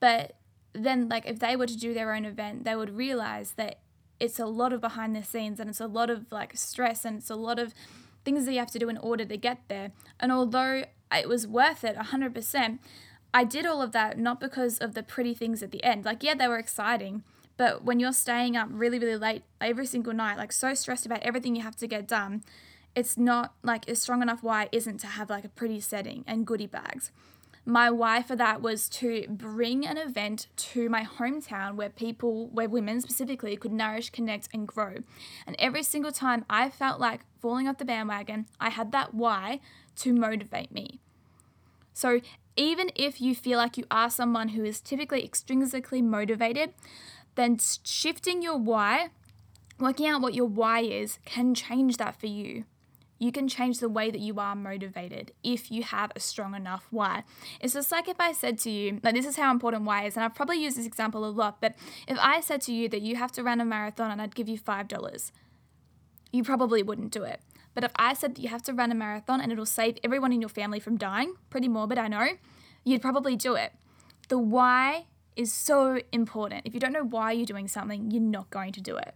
But 0.00 0.36
then, 0.72 1.08
like, 1.08 1.26
if 1.26 1.38
they 1.38 1.56
were 1.56 1.66
to 1.66 1.76
do 1.76 1.94
their 1.94 2.14
own 2.14 2.24
event, 2.24 2.64
they 2.64 2.76
would 2.76 2.96
realize 2.96 3.52
that 3.52 3.80
it's 4.20 4.38
a 4.38 4.46
lot 4.46 4.72
of 4.72 4.80
behind 4.80 5.14
the 5.14 5.22
scenes 5.22 5.60
and 5.60 5.68
it's 5.68 5.80
a 5.80 5.86
lot 5.86 6.10
of 6.10 6.24
like 6.30 6.56
stress 6.56 7.04
and 7.04 7.18
it's 7.18 7.30
a 7.30 7.36
lot 7.36 7.58
of 7.58 7.74
things 8.24 8.46
that 8.46 8.52
you 8.52 8.58
have 8.58 8.70
to 8.70 8.78
do 8.78 8.88
in 8.88 8.96
order 8.98 9.24
to 9.24 9.36
get 9.36 9.60
there. 9.68 9.92
And 10.18 10.32
although 10.32 10.84
it 11.12 11.28
was 11.28 11.46
worth 11.46 11.84
it 11.84 11.96
100%, 11.96 12.78
I 13.32 13.44
did 13.44 13.66
all 13.66 13.82
of 13.82 13.92
that 13.92 14.18
not 14.18 14.40
because 14.40 14.78
of 14.78 14.94
the 14.94 15.02
pretty 15.02 15.34
things 15.34 15.62
at 15.62 15.70
the 15.70 15.84
end. 15.84 16.04
Like, 16.04 16.22
yeah, 16.22 16.34
they 16.34 16.48
were 16.48 16.58
exciting, 16.58 17.22
but 17.56 17.84
when 17.84 18.00
you're 18.00 18.12
staying 18.12 18.56
up 18.56 18.68
really, 18.70 18.98
really 18.98 19.16
late 19.16 19.42
every 19.60 19.86
single 19.86 20.12
night, 20.12 20.38
like 20.38 20.52
so 20.52 20.74
stressed 20.74 21.06
about 21.06 21.22
everything 21.22 21.54
you 21.54 21.62
have 21.62 21.76
to 21.76 21.86
get 21.86 22.08
done, 22.08 22.42
it's 22.94 23.18
not 23.18 23.54
like 23.62 23.88
a 23.88 23.94
strong 23.94 24.22
enough 24.22 24.42
why 24.42 24.68
isn't 24.72 24.98
to 24.98 25.06
have 25.06 25.28
like 25.28 25.44
a 25.44 25.50
pretty 25.50 25.80
setting 25.80 26.24
and 26.26 26.46
goodie 26.46 26.66
bags. 26.66 27.12
My 27.68 27.90
why 27.90 28.22
for 28.22 28.36
that 28.36 28.62
was 28.62 28.88
to 28.90 29.26
bring 29.28 29.84
an 29.84 29.98
event 29.98 30.46
to 30.56 30.88
my 30.88 31.04
hometown 31.04 31.74
where 31.74 31.90
people, 31.90 32.46
where 32.46 32.68
women 32.68 33.00
specifically, 33.00 33.56
could 33.56 33.72
nourish, 33.72 34.10
connect, 34.10 34.48
and 34.54 34.68
grow. 34.68 34.98
And 35.48 35.56
every 35.58 35.82
single 35.82 36.12
time 36.12 36.44
I 36.48 36.70
felt 36.70 37.00
like 37.00 37.22
falling 37.40 37.66
off 37.66 37.78
the 37.78 37.84
bandwagon, 37.84 38.46
I 38.60 38.70
had 38.70 38.92
that 38.92 39.14
why 39.14 39.60
to 39.96 40.12
motivate 40.12 40.70
me. 40.70 41.00
So 41.92 42.20
even 42.56 42.90
if 42.94 43.20
you 43.20 43.34
feel 43.34 43.58
like 43.58 43.76
you 43.76 43.84
are 43.90 44.10
someone 44.10 44.48
who 44.48 44.64
is 44.64 44.80
typically 44.80 45.22
extrinsically 45.28 46.02
motivated, 46.02 46.72
then 47.34 47.58
shifting 47.84 48.42
your 48.42 48.56
why, 48.56 49.10
working 49.78 50.06
out 50.06 50.22
what 50.22 50.34
your 50.34 50.46
why 50.46 50.80
is, 50.80 51.18
can 51.24 51.54
change 51.54 51.98
that 51.98 52.18
for 52.18 52.26
you. 52.26 52.64
you 53.18 53.32
can 53.32 53.48
change 53.48 53.78
the 53.78 53.88
way 53.88 54.10
that 54.10 54.20
you 54.20 54.38
are 54.38 54.54
motivated 54.54 55.32
if 55.42 55.70
you 55.70 55.82
have 55.82 56.12
a 56.14 56.20
strong 56.20 56.54
enough 56.54 56.86
why. 56.90 57.24
It's 57.60 57.74
just 57.74 57.90
like 57.90 58.08
if 58.08 58.20
I 58.20 58.32
said 58.32 58.58
to 58.60 58.70
you, 58.70 59.00
like, 59.02 59.14
this 59.14 59.26
is 59.26 59.36
how 59.36 59.50
important 59.50 59.84
why 59.84 60.04
is, 60.04 60.16
and 60.16 60.24
I've 60.24 60.34
probably 60.34 60.62
used 60.62 60.76
this 60.76 60.86
example 60.86 61.24
a 61.24 61.30
lot, 61.30 61.60
but 61.60 61.74
if 62.06 62.18
I 62.20 62.40
said 62.40 62.60
to 62.62 62.72
you 62.72 62.88
that 62.90 63.02
you 63.02 63.16
have 63.16 63.32
to 63.32 63.42
run 63.42 63.60
a 63.60 63.64
marathon 63.64 64.10
and 64.10 64.20
I'd 64.20 64.34
give 64.34 64.48
you 64.48 64.58
$5, 64.58 65.32
you 66.32 66.42
probably 66.42 66.82
wouldn't 66.82 67.12
do 67.12 67.22
it. 67.22 67.40
But 67.76 67.84
if 67.84 67.92
I 67.96 68.14
said 68.14 68.34
that 68.34 68.40
you 68.40 68.48
have 68.48 68.62
to 68.62 68.72
run 68.72 68.90
a 68.90 68.94
marathon 68.94 69.38
and 69.38 69.52
it'll 69.52 69.66
save 69.66 69.98
everyone 70.02 70.32
in 70.32 70.40
your 70.40 70.48
family 70.48 70.80
from 70.80 70.96
dying, 70.96 71.34
pretty 71.50 71.68
morbid, 71.68 71.98
I 71.98 72.08
know, 72.08 72.26
you'd 72.84 73.02
probably 73.02 73.36
do 73.36 73.54
it. 73.54 73.74
The 74.28 74.38
why 74.38 75.04
is 75.36 75.52
so 75.52 76.00
important. 76.10 76.62
If 76.64 76.72
you 76.72 76.80
don't 76.80 76.94
know 76.94 77.04
why 77.04 77.32
you're 77.32 77.44
doing 77.44 77.68
something, 77.68 78.10
you're 78.10 78.22
not 78.22 78.48
going 78.48 78.72
to 78.72 78.80
do 78.80 78.96
it. 78.96 79.14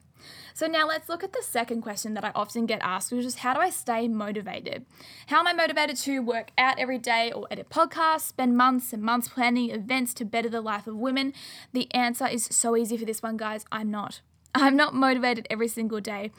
So 0.52 0.67
now 0.67 0.87
let's 0.87 1.09
look 1.09 1.25
at 1.25 1.33
the 1.33 1.43
second 1.43 1.81
question 1.81 2.12
that 2.12 2.25
I 2.26 2.33
often 2.35 2.67
get 2.67 2.83
asked, 2.83 3.11
which 3.12 3.25
is 3.25 3.37
how 3.37 3.55
do 3.55 3.61
I 3.61 3.71
stay 3.71 4.09
motivated? 4.09 4.85
How 5.29 5.40
am 5.40 5.47
I 5.47 5.55
motivated 5.55 5.97
to 5.97 6.19
work 6.19 6.50
out 6.59 6.79
every 6.79 6.99
day 6.99 7.33
or 7.33 7.47
edit 7.50 7.71
podcasts, 7.71 8.29
spend 8.29 8.59
months 8.59 8.93
and 8.93 9.02
months 9.02 9.29
planning 9.29 9.71
events 9.71 10.12
to 10.14 10.26
better 10.26 10.50
the 10.50 10.61
life 10.61 10.87
of 10.87 10.97
women? 10.97 11.33
The 11.73 11.90
answer 11.95 12.26
is 12.26 12.45
so 12.50 12.76
easy 12.76 12.99
for 12.99 13.07
this 13.07 13.23
one, 13.23 13.38
guys. 13.38 13.64
I'm 13.73 13.90
not. 13.90 14.21
I'm 14.54 14.76
not 14.76 14.95
motivated 14.95 15.47
every 15.49 15.69
single 15.69 16.00
day. 16.00 16.33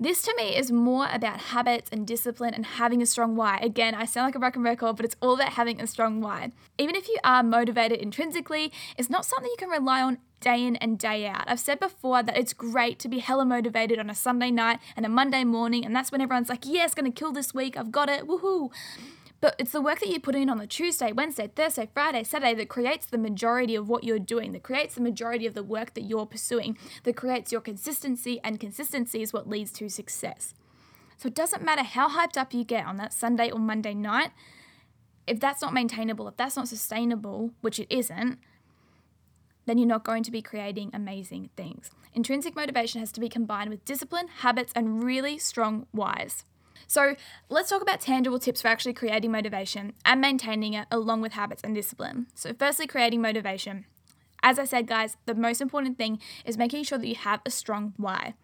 This 0.00 0.22
to 0.22 0.34
me 0.36 0.56
is 0.56 0.72
more 0.72 1.06
about 1.12 1.38
habits 1.38 1.90
and 1.92 2.06
discipline 2.06 2.54
and 2.54 2.64
having 2.64 3.02
a 3.02 3.06
strong 3.06 3.36
why. 3.36 3.58
Again, 3.58 3.94
I 3.94 4.06
sound 4.06 4.26
like 4.26 4.34
a 4.34 4.38
broken 4.38 4.62
record, 4.62 4.96
but 4.96 5.04
it's 5.04 5.16
all 5.20 5.34
about 5.34 5.52
having 5.52 5.80
a 5.80 5.86
strong 5.86 6.20
why. 6.20 6.52
Even 6.78 6.96
if 6.96 7.08
you 7.08 7.18
are 7.24 7.42
motivated 7.42 8.00
intrinsically, 8.00 8.72
it's 8.96 9.10
not 9.10 9.26
something 9.26 9.50
you 9.50 9.56
can 9.58 9.68
rely 9.68 10.00
on 10.00 10.18
day 10.40 10.64
in 10.64 10.76
and 10.76 10.98
day 10.98 11.26
out. 11.26 11.44
I've 11.46 11.60
said 11.60 11.80
before 11.80 12.22
that 12.22 12.38
it's 12.38 12.52
great 12.52 12.98
to 13.00 13.08
be 13.08 13.18
hella 13.18 13.44
motivated 13.44 13.98
on 13.98 14.08
a 14.08 14.14
Sunday 14.14 14.50
night 14.50 14.78
and 14.96 15.04
a 15.04 15.08
Monday 15.08 15.44
morning, 15.44 15.84
and 15.84 15.94
that's 15.94 16.12
when 16.12 16.20
everyone's 16.20 16.48
like, 16.48 16.64
yeah, 16.64 16.84
it's 16.84 16.94
gonna 16.94 17.10
kill 17.10 17.32
this 17.32 17.52
week, 17.52 17.76
I've 17.76 17.92
got 17.92 18.08
it, 18.08 18.26
woohoo. 18.26 18.70
But 19.40 19.54
it's 19.58 19.70
the 19.70 19.80
work 19.80 20.00
that 20.00 20.08
you 20.08 20.18
put 20.18 20.34
in 20.34 20.50
on 20.50 20.58
the 20.58 20.66
Tuesday, 20.66 21.12
Wednesday, 21.12 21.48
Thursday, 21.54 21.88
Friday, 21.94 22.24
Saturday 22.24 22.54
that 22.54 22.68
creates 22.68 23.06
the 23.06 23.18
majority 23.18 23.76
of 23.76 23.88
what 23.88 24.02
you're 24.02 24.18
doing, 24.18 24.52
that 24.52 24.64
creates 24.64 24.96
the 24.96 25.00
majority 25.00 25.46
of 25.46 25.54
the 25.54 25.62
work 25.62 25.94
that 25.94 26.02
you're 26.02 26.26
pursuing, 26.26 26.76
that 27.04 27.14
creates 27.14 27.52
your 27.52 27.60
consistency, 27.60 28.40
and 28.42 28.58
consistency 28.58 29.22
is 29.22 29.32
what 29.32 29.48
leads 29.48 29.70
to 29.72 29.88
success. 29.88 30.54
So 31.18 31.28
it 31.28 31.34
doesn't 31.34 31.64
matter 31.64 31.84
how 31.84 32.08
hyped 32.08 32.36
up 32.36 32.52
you 32.52 32.64
get 32.64 32.86
on 32.86 32.96
that 32.96 33.12
Sunday 33.12 33.50
or 33.50 33.60
Monday 33.60 33.94
night, 33.94 34.32
if 35.26 35.38
that's 35.38 35.62
not 35.62 35.74
maintainable, 35.74 36.26
if 36.26 36.36
that's 36.36 36.56
not 36.56 36.68
sustainable, 36.68 37.52
which 37.60 37.78
it 37.78 37.86
isn't, 37.90 38.38
then 39.66 39.78
you're 39.78 39.86
not 39.86 40.04
going 40.04 40.22
to 40.22 40.30
be 40.30 40.40
creating 40.42 40.90
amazing 40.94 41.50
things. 41.56 41.90
Intrinsic 42.14 42.56
motivation 42.56 43.00
has 43.00 43.12
to 43.12 43.20
be 43.20 43.28
combined 43.28 43.68
with 43.68 43.84
discipline, 43.84 44.28
habits, 44.38 44.72
and 44.74 45.04
really 45.04 45.38
strong 45.38 45.86
whys. 45.92 46.44
So, 46.86 47.16
let's 47.48 47.70
talk 47.70 47.82
about 47.82 48.00
tangible 48.00 48.38
tips 48.38 48.62
for 48.62 48.68
actually 48.68 48.94
creating 48.94 49.32
motivation 49.32 49.94
and 50.04 50.20
maintaining 50.20 50.74
it 50.74 50.86
along 50.90 51.20
with 51.20 51.32
habits 51.32 51.62
and 51.62 51.74
discipline. 51.74 52.26
So, 52.34 52.52
firstly, 52.58 52.86
creating 52.86 53.20
motivation. 53.20 53.84
As 54.42 54.58
I 54.58 54.64
said, 54.64 54.86
guys, 54.86 55.16
the 55.26 55.34
most 55.34 55.60
important 55.60 55.98
thing 55.98 56.20
is 56.44 56.56
making 56.56 56.84
sure 56.84 56.98
that 56.98 57.06
you 57.06 57.16
have 57.16 57.40
a 57.44 57.50
strong 57.50 57.94
why. 57.96 58.34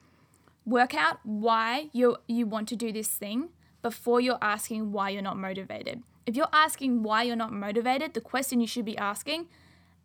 Work 0.67 0.95
out 0.95 1.21
why 1.23 1.89
you 1.93 2.17
you 2.27 2.47
want 2.47 2.69
to 2.69 2.77
do 2.77 2.93
this 2.93 3.09
thing 3.09 3.51
before 3.83 4.21
you're 4.21 4.39
asking 4.41 4.93
why 4.93 5.11
you're 5.11 5.23
not 5.23 5.37
motivated. 5.37 6.03
If 6.27 6.37
you're 6.37 6.49
asking 6.53 7.03
why 7.03 7.23
you're 7.23 7.37
not 7.37 7.53
motivated, 7.53 8.15
the 8.15 8.21
question 8.21 8.61
you 8.61 8.67
should 8.67 8.87
be 8.87 8.97
asking 8.97 9.47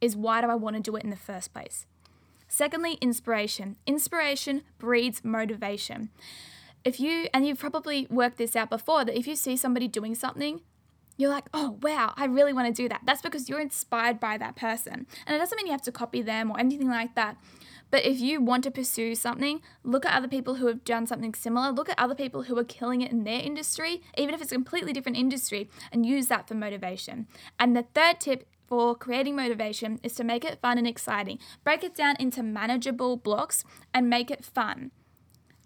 is 0.02 0.16
why 0.16 0.42
do 0.42 0.48
I 0.48 0.56
want 0.56 0.76
to 0.76 0.82
do 0.82 0.96
it 0.96 1.04
in 1.04 1.10
the 1.10 1.16
first 1.16 1.54
place? 1.54 1.86
Secondly, 2.48 2.98
inspiration. 3.00 3.78
Inspiration 3.86 4.64
breeds 4.80 5.24
motivation. 5.24 6.10
If 6.84 7.00
you, 7.00 7.28
and 7.34 7.46
you've 7.46 7.60
probably 7.60 8.08
worked 8.10 8.38
this 8.38 8.56
out 8.56 8.70
before, 8.70 9.06
that 9.06 9.18
if 9.18 9.28
you 9.28 9.36
see 9.36 9.58
somebody 9.58 9.88
doing 9.88 10.16
something, 10.16 10.62
you're 11.18 11.30
like, 11.30 11.50
oh, 11.54 11.78
wow, 11.82 12.14
I 12.16 12.26
really 12.26 12.54
want 12.54 12.74
to 12.74 12.82
do 12.82 12.88
that. 12.88 13.02
That's 13.06 13.22
because 13.22 13.50
you're 13.50 13.60
inspired 13.60 14.20
by 14.22 14.38
that 14.38 14.56
person. 14.56 15.06
And 15.28 15.36
it 15.36 15.40
doesn't 15.40 15.58
mean 15.58 15.68
you 15.68 15.74
have 15.74 15.82
to 15.82 15.92
copy 15.92 16.22
them 16.22 16.50
or 16.50 16.58
anything 16.58 16.88
like 16.88 17.16
that. 17.16 17.36
But 17.92 18.06
if 18.06 18.20
you 18.20 18.40
want 18.40 18.64
to 18.64 18.72
pursue 18.72 19.16
something, 19.16 19.62
look 19.84 20.06
at 20.06 20.14
other 20.14 20.30
people 20.30 20.56
who 20.56 20.68
have 20.68 20.86
done 20.86 21.08
something 21.08 21.34
similar. 21.34 21.72
Look 21.72 21.90
at 21.90 22.00
other 22.00 22.16
people 22.16 22.44
who 22.44 22.58
are 22.58 22.64
killing 22.64 23.02
it 23.02 23.12
in 23.12 23.26
their 23.26 23.42
industry, 23.42 24.02
even 24.18 24.34
if 24.34 24.42
it's 24.42 24.52
a 24.52 24.56
completely 24.56 24.94
different 24.94 25.18
industry, 25.18 25.70
and 25.92 26.06
use 26.06 26.28
that 26.28 26.48
for 26.48 26.54
motivation. 26.54 27.28
And 27.60 27.76
the 27.76 27.84
third 27.94 28.22
tip 28.22 28.48
for 28.68 28.96
creating 28.96 29.36
motivation 29.36 30.00
is 30.04 30.14
to 30.14 30.24
make 30.24 30.46
it 30.46 30.62
fun 30.62 30.78
and 30.78 30.88
exciting. 30.88 31.40
Break 31.64 31.84
it 31.84 31.96
down 31.96 32.16
into 32.20 32.44
manageable 32.44 33.18
blocks 33.18 33.66
and 33.94 34.10
make 34.10 34.30
it 34.32 34.46
fun. 34.46 34.92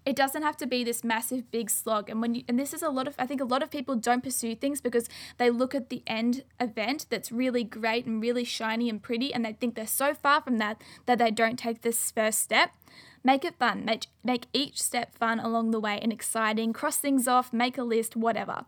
It 0.06 0.16
doesn't 0.16 0.42
have 0.42 0.56
to 0.58 0.66
be 0.66 0.84
this 0.84 1.02
massive 1.02 1.50
big 1.50 1.70
slog. 1.70 2.10
And 2.10 2.20
when 2.20 2.34
you, 2.34 2.44
and 2.48 2.58
this 2.58 2.74
is 2.74 2.82
a 2.82 2.90
lot 2.90 3.08
of 3.08 3.14
I 3.18 3.26
think 3.26 3.40
a 3.40 3.44
lot 3.44 3.62
of 3.62 3.70
people 3.70 3.96
don't 3.96 4.22
pursue 4.22 4.54
things 4.54 4.80
because 4.80 5.08
they 5.38 5.50
look 5.50 5.74
at 5.74 5.88
the 5.88 6.02
end 6.06 6.44
event 6.60 7.06
that's 7.10 7.32
really 7.32 7.64
great 7.64 8.06
and 8.06 8.20
really 8.20 8.44
shiny 8.44 8.90
and 8.90 9.02
pretty 9.02 9.32
and 9.32 9.44
they 9.44 9.52
think 9.52 9.74
they're 9.74 9.86
so 9.86 10.14
far 10.14 10.42
from 10.42 10.58
that 10.58 10.80
that 11.06 11.18
they 11.18 11.30
don't 11.30 11.58
take 11.58 11.82
this 11.82 12.10
first 12.10 12.40
step. 12.40 12.70
Make 13.26 13.44
it 13.46 13.58
fun. 13.58 13.86
Make, 13.86 14.06
make 14.22 14.46
each 14.52 14.82
step 14.82 15.14
fun 15.14 15.40
along 15.40 15.70
the 15.70 15.80
way 15.80 15.98
and 16.02 16.12
exciting. 16.12 16.74
Cross 16.74 16.98
things 16.98 17.26
off, 17.26 17.54
make 17.54 17.78
a 17.78 17.82
list, 17.82 18.16
whatever. 18.16 18.66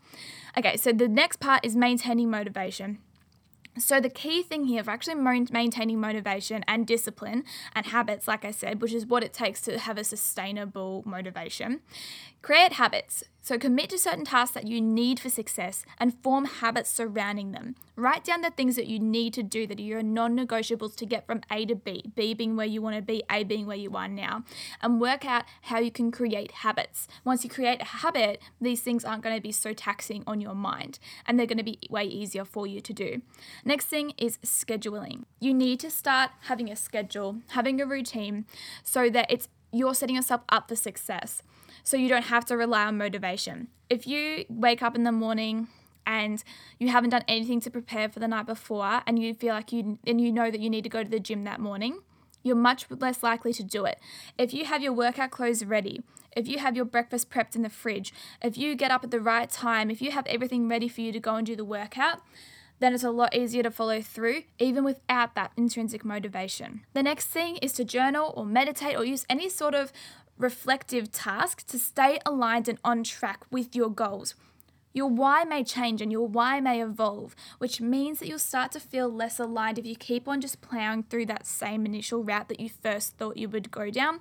Okay, 0.56 0.78
so 0.78 0.92
the 0.92 1.08
next 1.08 1.36
part 1.40 1.62
is 1.62 1.76
maintaining 1.76 2.30
motivation. 2.30 2.98
So, 3.78 4.00
the 4.00 4.08
key 4.08 4.42
thing 4.42 4.64
here 4.64 4.82
for 4.82 4.90
actually 4.90 5.16
maintaining 5.16 6.00
motivation 6.00 6.64
and 6.66 6.86
discipline 6.86 7.44
and 7.74 7.86
habits, 7.86 8.26
like 8.26 8.44
I 8.44 8.50
said, 8.50 8.80
which 8.80 8.94
is 8.94 9.06
what 9.06 9.22
it 9.22 9.32
takes 9.32 9.60
to 9.62 9.78
have 9.78 9.98
a 9.98 10.04
sustainable 10.04 11.02
motivation, 11.04 11.80
create 12.46 12.74
habits. 12.74 13.24
So, 13.42 13.58
commit 13.58 13.90
to 13.90 13.98
certain 13.98 14.24
tasks 14.24 14.54
that 14.54 14.68
you 14.68 14.80
need 14.80 15.18
for 15.18 15.28
success 15.28 15.84
and 15.98 16.16
form 16.22 16.44
habits 16.44 16.88
surrounding 16.90 17.50
them. 17.50 17.74
Write 17.96 18.22
down 18.22 18.42
the 18.42 18.50
things 18.50 18.76
that 18.76 18.86
you 18.86 19.00
need 19.00 19.34
to 19.34 19.42
do 19.42 19.66
that 19.66 19.80
are 19.80 19.82
your 19.82 20.02
non 20.02 20.36
negotiables 20.36 20.94
to 20.96 21.06
get 21.06 21.26
from 21.26 21.40
A 21.50 21.66
to 21.66 21.74
B, 21.74 22.12
B 22.14 22.34
being 22.34 22.54
where 22.54 22.66
you 22.66 22.80
want 22.80 22.94
to 22.94 23.02
be, 23.02 23.24
A 23.28 23.42
being 23.42 23.66
where 23.66 23.76
you 23.76 23.96
are 23.96 24.06
now, 24.06 24.44
and 24.80 25.00
work 25.00 25.24
out 25.24 25.42
how 25.62 25.80
you 25.80 25.90
can 25.90 26.12
create 26.12 26.52
habits. 26.52 27.08
Once 27.24 27.42
you 27.42 27.50
create 27.50 27.82
a 27.82 27.84
habit, 27.84 28.40
these 28.60 28.80
things 28.80 29.04
aren't 29.04 29.24
going 29.24 29.34
to 29.34 29.42
be 29.42 29.50
so 29.50 29.72
taxing 29.72 30.22
on 30.24 30.40
your 30.40 30.54
mind 30.54 31.00
and 31.26 31.36
they're 31.36 31.46
going 31.46 31.58
to 31.58 31.64
be 31.64 31.80
way 31.90 32.04
easier 32.04 32.44
for 32.44 32.64
you 32.64 32.80
to 32.80 32.92
do. 32.92 33.22
Next 33.64 33.86
thing 33.86 34.12
is 34.18 34.38
scheduling. 34.44 35.24
You 35.40 35.52
need 35.52 35.80
to 35.80 35.90
start 35.90 36.30
having 36.42 36.70
a 36.70 36.76
schedule, 36.76 37.38
having 37.48 37.80
a 37.80 37.86
routine 37.86 38.46
so 38.84 39.10
that 39.10 39.26
it's 39.30 39.48
you're 39.72 39.94
setting 39.94 40.14
yourself 40.14 40.42
up 40.48 40.68
for 40.68 40.76
success 40.76 41.42
so 41.82 41.96
you 41.96 42.08
don't 42.08 42.26
have 42.26 42.44
to 42.46 42.56
rely 42.56 42.84
on 42.84 42.98
motivation. 42.98 43.68
If 43.88 44.06
you 44.06 44.44
wake 44.48 44.82
up 44.82 44.94
in 44.94 45.04
the 45.04 45.12
morning 45.12 45.68
and 46.06 46.42
you 46.78 46.88
haven't 46.88 47.10
done 47.10 47.24
anything 47.28 47.60
to 47.60 47.70
prepare 47.70 48.08
for 48.08 48.20
the 48.20 48.28
night 48.28 48.46
before 48.46 49.02
and 49.06 49.18
you 49.18 49.34
feel 49.34 49.54
like 49.54 49.72
you 49.72 49.98
and 50.06 50.20
you 50.20 50.32
know 50.32 50.50
that 50.50 50.60
you 50.60 50.70
need 50.70 50.84
to 50.84 50.90
go 50.90 51.02
to 51.02 51.10
the 51.10 51.20
gym 51.20 51.44
that 51.44 51.60
morning, 51.60 52.00
you're 52.42 52.56
much 52.56 52.86
less 52.90 53.22
likely 53.22 53.52
to 53.52 53.62
do 53.62 53.84
it. 53.84 53.98
If 54.38 54.54
you 54.54 54.64
have 54.66 54.82
your 54.82 54.92
workout 54.92 55.30
clothes 55.30 55.64
ready, 55.64 56.02
if 56.36 56.46
you 56.46 56.58
have 56.58 56.76
your 56.76 56.84
breakfast 56.84 57.30
prepped 57.30 57.56
in 57.56 57.62
the 57.62 57.70
fridge, 57.70 58.12
if 58.42 58.56
you 58.56 58.74
get 58.76 58.90
up 58.90 59.02
at 59.02 59.10
the 59.10 59.20
right 59.20 59.50
time, 59.50 59.90
if 59.90 60.00
you 60.00 60.12
have 60.12 60.26
everything 60.26 60.68
ready 60.68 60.88
for 60.88 61.00
you 61.00 61.10
to 61.12 61.18
go 61.18 61.34
and 61.34 61.46
do 61.46 61.56
the 61.56 61.64
workout, 61.64 62.20
then 62.78 62.92
it's 62.92 63.02
a 63.02 63.10
lot 63.10 63.34
easier 63.34 63.62
to 63.62 63.70
follow 63.70 64.02
through, 64.02 64.42
even 64.58 64.84
without 64.84 65.34
that 65.34 65.50
intrinsic 65.56 66.04
motivation. 66.04 66.82
The 66.92 67.02
next 67.02 67.26
thing 67.26 67.56
is 67.56 67.72
to 67.74 67.84
journal 67.84 68.34
or 68.36 68.44
meditate 68.44 68.96
or 68.96 69.04
use 69.04 69.24
any 69.30 69.48
sort 69.48 69.74
of 69.74 69.92
reflective 70.38 71.10
task 71.10 71.66
to 71.68 71.78
stay 71.78 72.18
aligned 72.26 72.68
and 72.68 72.78
on 72.84 73.04
track 73.04 73.44
with 73.50 73.74
your 73.74 73.90
goals. 73.90 74.34
Your 74.92 75.10
why 75.10 75.44
may 75.44 75.62
change 75.62 76.00
and 76.00 76.10
your 76.10 76.26
why 76.26 76.58
may 76.58 76.82
evolve, 76.82 77.36
which 77.58 77.82
means 77.82 78.18
that 78.18 78.28
you'll 78.28 78.38
start 78.38 78.72
to 78.72 78.80
feel 78.80 79.12
less 79.12 79.38
aligned 79.38 79.78
if 79.78 79.84
you 79.84 79.94
keep 79.94 80.26
on 80.26 80.40
just 80.40 80.62
plowing 80.62 81.02
through 81.02 81.26
that 81.26 81.46
same 81.46 81.84
initial 81.84 82.24
route 82.24 82.48
that 82.48 82.60
you 82.60 82.70
first 82.70 83.18
thought 83.18 83.36
you 83.36 83.46
would 83.50 83.70
go 83.70 83.90
down. 83.90 84.20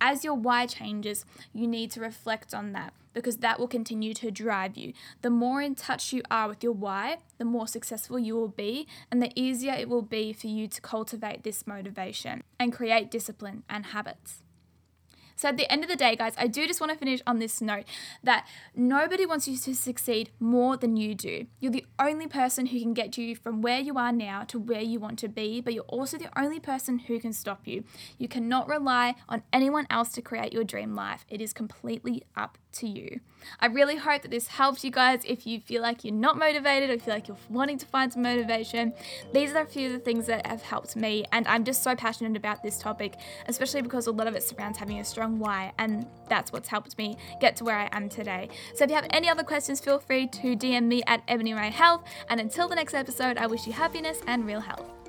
As 0.00 0.24
your 0.24 0.32
why 0.32 0.64
changes, 0.64 1.26
you 1.52 1.66
need 1.66 1.90
to 1.90 2.00
reflect 2.00 2.54
on 2.54 2.72
that 2.72 2.94
because 3.12 3.36
that 3.38 3.60
will 3.60 3.68
continue 3.68 4.14
to 4.14 4.30
drive 4.30 4.78
you. 4.78 4.94
The 5.20 5.28
more 5.28 5.60
in 5.60 5.74
touch 5.74 6.12
you 6.14 6.22
are 6.30 6.48
with 6.48 6.64
your 6.64 6.72
why, 6.72 7.18
the 7.36 7.44
more 7.44 7.68
successful 7.68 8.18
you 8.18 8.34
will 8.34 8.48
be, 8.48 8.88
and 9.10 9.22
the 9.22 9.30
easier 9.36 9.74
it 9.74 9.90
will 9.90 10.02
be 10.02 10.32
for 10.32 10.46
you 10.46 10.68
to 10.68 10.80
cultivate 10.80 11.42
this 11.42 11.66
motivation 11.66 12.42
and 12.58 12.72
create 12.72 13.10
discipline 13.10 13.62
and 13.68 13.86
habits. 13.86 14.42
So 15.36 15.48
at 15.48 15.56
the 15.56 15.70
end 15.70 15.82
of 15.82 15.90
the 15.90 15.96
day, 15.96 16.16
guys, 16.16 16.34
I 16.36 16.46
do 16.46 16.66
just 16.66 16.80
want 16.80 16.92
to 16.92 16.98
finish 16.98 17.20
on 17.26 17.38
this 17.38 17.60
note 17.60 17.84
that 18.22 18.46
nobody 18.74 19.26
wants 19.26 19.48
you 19.48 19.56
to 19.56 19.74
succeed 19.74 20.30
more 20.38 20.76
than 20.76 20.96
you 20.96 21.14
do. 21.14 21.46
You're 21.60 21.72
the 21.72 21.86
only 21.98 22.26
person 22.26 22.66
who 22.66 22.80
can 22.80 22.94
get 22.94 23.16
you 23.18 23.34
from 23.36 23.62
where 23.62 23.80
you 23.80 23.98
are 23.98 24.12
now 24.12 24.42
to 24.44 24.58
where 24.58 24.80
you 24.80 25.00
want 25.00 25.18
to 25.20 25.28
be, 25.28 25.60
but 25.60 25.74
you're 25.74 25.84
also 25.84 26.18
the 26.18 26.38
only 26.38 26.60
person 26.60 27.00
who 27.00 27.18
can 27.18 27.32
stop 27.32 27.66
you. 27.66 27.84
You 28.18 28.28
cannot 28.28 28.68
rely 28.68 29.16
on 29.28 29.42
anyone 29.52 29.86
else 29.90 30.12
to 30.12 30.22
create 30.22 30.52
your 30.52 30.64
dream 30.64 30.94
life. 30.94 31.24
It 31.28 31.40
is 31.40 31.52
completely 31.52 32.22
up 32.36 32.58
to 32.74 32.88
you. 32.88 33.20
I 33.60 33.66
really 33.66 33.96
hope 33.96 34.22
that 34.22 34.30
this 34.30 34.48
helps 34.48 34.84
you 34.84 34.90
guys 34.90 35.22
if 35.26 35.46
you 35.46 35.60
feel 35.60 35.82
like 35.82 36.04
you're 36.04 36.14
not 36.14 36.38
motivated 36.38 36.90
or 36.90 36.98
feel 36.98 37.14
like 37.14 37.28
you're 37.28 37.36
wanting 37.48 37.78
to 37.78 37.86
find 37.86 38.12
some 38.12 38.22
motivation. 38.22 38.92
These 39.32 39.52
are 39.52 39.62
a 39.62 39.66
few 39.66 39.88
of 39.88 39.92
the 39.92 39.98
things 39.98 40.26
that 40.26 40.46
have 40.46 40.62
helped 40.62 40.96
me, 40.96 41.24
and 41.32 41.46
I'm 41.46 41.64
just 41.64 41.82
so 41.82 41.94
passionate 41.94 42.36
about 42.36 42.62
this 42.62 42.78
topic, 42.78 43.16
especially 43.46 43.82
because 43.82 44.06
a 44.06 44.12
lot 44.12 44.26
of 44.26 44.34
it 44.34 44.42
surrounds 44.42 44.78
having 44.78 44.98
a 44.98 45.04
strong 45.04 45.38
why, 45.38 45.72
and 45.78 46.06
that's 46.28 46.52
what's 46.52 46.68
helped 46.68 46.96
me 46.98 47.16
get 47.40 47.56
to 47.56 47.64
where 47.64 47.76
I 47.76 47.88
am 47.92 48.08
today. 48.08 48.48
So 48.74 48.84
if 48.84 48.90
you 48.90 48.96
have 48.96 49.06
any 49.10 49.28
other 49.28 49.42
questions, 49.42 49.80
feel 49.80 49.98
free 49.98 50.26
to 50.28 50.56
DM 50.56 50.84
me 50.84 51.02
at 51.06 51.22
Ebony 51.28 51.54
Ray 51.54 51.70
Health. 51.70 52.04
And 52.28 52.40
until 52.40 52.68
the 52.68 52.74
next 52.74 52.94
episode, 52.94 53.38
I 53.38 53.46
wish 53.46 53.66
you 53.66 53.72
happiness 53.72 54.20
and 54.26 54.46
real 54.46 54.60
health. 54.60 55.03